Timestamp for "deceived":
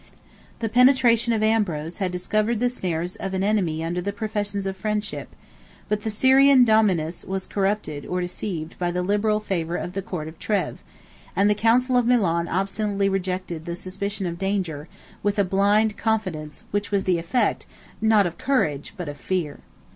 8.19-8.79